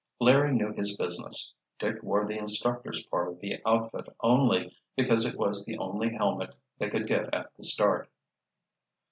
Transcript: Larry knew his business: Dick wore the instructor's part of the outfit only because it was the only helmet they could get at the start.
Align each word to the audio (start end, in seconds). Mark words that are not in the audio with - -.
Larry 0.19 0.53
knew 0.55 0.73
his 0.73 0.97
business: 0.97 1.53
Dick 1.77 2.01
wore 2.01 2.25
the 2.25 2.39
instructor's 2.39 3.03
part 3.05 3.27
of 3.27 3.39
the 3.39 3.61
outfit 3.67 4.07
only 4.21 4.75
because 4.95 5.25
it 5.31 5.37
was 5.37 5.63
the 5.63 5.77
only 5.77 6.09
helmet 6.11 6.55
they 6.79 6.89
could 6.89 7.05
get 7.05 7.31
at 7.35 7.53
the 7.55 7.63
start. 7.63 8.09